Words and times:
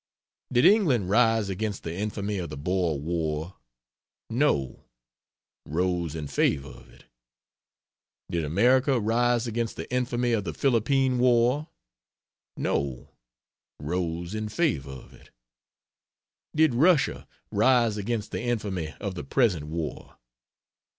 Did 0.51 0.65
England 0.65 1.11
rise 1.11 1.47
against 1.47 1.83
the 1.83 1.95
infamy 1.95 2.39
of 2.39 2.49
the 2.49 2.57
Boer 2.57 2.99
war? 2.99 3.57
No 4.31 4.85
rose 5.63 6.15
in 6.15 6.25
favor 6.25 6.69
of 6.69 6.89
it. 6.89 7.05
Did 8.27 8.43
America 8.43 8.99
rise 8.99 9.45
against 9.45 9.75
the 9.75 9.87
infamy 9.93 10.31
of 10.33 10.43
the 10.43 10.55
Phillipine 10.55 11.19
war? 11.19 11.67
No 12.57 13.11
rose 13.79 14.33
in 14.33 14.49
favor 14.49 14.89
of 14.91 15.13
it. 15.13 15.29
Did 16.55 16.73
Russia 16.73 17.27
rise 17.51 17.95
against 17.95 18.31
the 18.31 18.41
infamy 18.41 18.95
of 18.99 19.13
the 19.13 19.23
present 19.23 19.67
war? 19.67 20.17